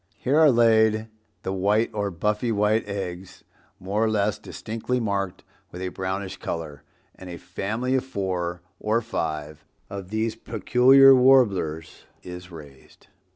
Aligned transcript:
Here 0.17 0.39
are 0.39 0.49
laid 0.49 1.09
the 1.43 1.53
white 1.53 1.91
or 1.93 2.09
buffy 2.09 2.51
white 2.51 2.87
eggs, 2.89 3.43
more 3.79 4.03
or 4.03 4.09
less 4.09 4.39
distinctly 4.39 4.99
marked 4.99 5.43
with 5.71 5.79
a 5.83 5.89
brownish 5.89 6.37
color, 6.37 6.81
and 7.13 7.29
a 7.29 7.37
family 7.37 7.93
of 7.93 8.03
four 8.03 8.63
or 8.79 9.01
five 9.03 9.63
of 9.91 10.09
these 10.09 10.35
peculiar 10.35 11.13
Warblers 11.13 12.05
is 12.23 12.49
raised. 12.49 13.09